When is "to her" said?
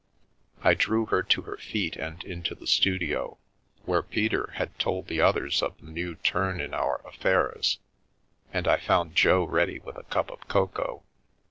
1.21-1.57